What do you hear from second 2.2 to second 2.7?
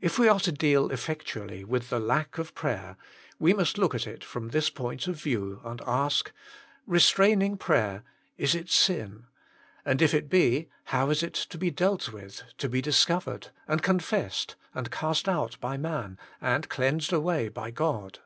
of